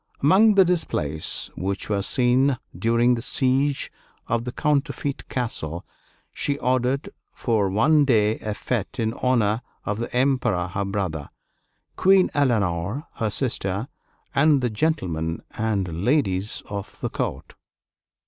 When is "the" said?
0.55-0.65, 3.13-3.21, 9.99-10.11, 14.61-14.71, 17.01-17.09